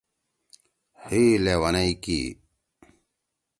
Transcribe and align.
حی 1.03 1.23
لیونئ 1.43 1.83
کی 2.03 2.19